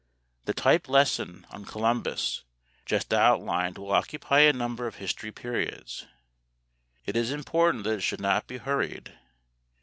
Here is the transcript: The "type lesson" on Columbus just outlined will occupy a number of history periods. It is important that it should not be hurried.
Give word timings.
The 0.45 0.53
"type 0.55 0.89
lesson" 0.89 1.45
on 1.51 1.63
Columbus 1.63 2.43
just 2.87 3.13
outlined 3.13 3.77
will 3.77 3.91
occupy 3.91 4.39
a 4.39 4.51
number 4.51 4.87
of 4.87 4.95
history 4.95 5.31
periods. 5.31 6.07
It 7.05 7.15
is 7.15 7.29
important 7.29 7.83
that 7.83 7.97
it 7.97 8.01
should 8.01 8.19
not 8.19 8.47
be 8.47 8.57
hurried. 8.57 9.15